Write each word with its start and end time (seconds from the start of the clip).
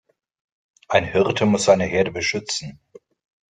Ein 0.87 1.05
Hirte 1.05 1.45
muss 1.45 1.65
seine 1.65 1.83
Herde 1.85 2.09
beschützen. 2.11 2.79